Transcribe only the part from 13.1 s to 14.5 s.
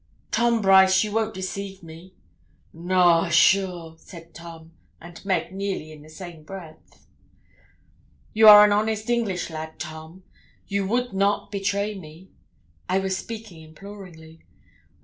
speaking imploringly.